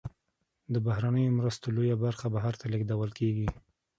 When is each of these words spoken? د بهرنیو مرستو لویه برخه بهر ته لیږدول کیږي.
د 0.73 0.75
بهرنیو 0.85 1.35
مرستو 1.37 1.67
لویه 1.75 1.95
برخه 2.05 2.25
بهر 2.35 2.53
ته 2.59 2.65
لیږدول 2.71 3.11
کیږي. 3.19 3.47